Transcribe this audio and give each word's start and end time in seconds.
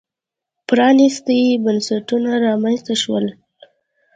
پرانېستي 0.67 1.39
بنسټونه 1.65 2.31
رامنځته 2.47 2.93
شول. 3.01 3.25